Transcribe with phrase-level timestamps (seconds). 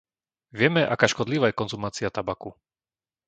[0.59, 2.49] Vieme, aká škodlivá je konzumácia tabaku.